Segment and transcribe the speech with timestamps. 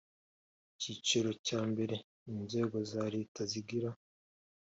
[0.75, 1.95] Icyiciro cya mbere
[2.35, 3.89] inzego za leta zigira